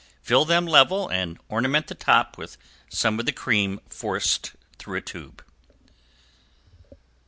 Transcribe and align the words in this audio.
Fill 0.23 0.45
them 0.45 0.65
level 0.65 1.07
and 1.09 1.37
ornament 1.47 1.85
the 1.85 1.93
top 1.93 2.35
with 2.35 2.57
some 2.89 3.19
of 3.19 3.27
the 3.27 3.31
cream 3.31 3.79
forced 3.87 4.53
through 4.79 4.99
tube. 5.01 5.45